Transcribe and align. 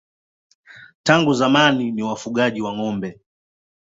Tangu 1.03 1.33
zamani 1.33 1.91
ni 1.91 2.03
wafugaji 2.03 2.61
wa 2.61 2.73
ng'ombe. 2.77 3.19